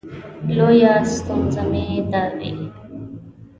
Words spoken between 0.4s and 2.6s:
لویه ستونزه مې دا وي.